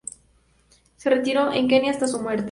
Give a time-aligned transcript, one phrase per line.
[0.97, 2.39] Se retiró a Kenia hasta su muerte.